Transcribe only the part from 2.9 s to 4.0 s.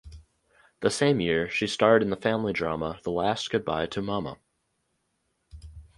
"The Last Goodbye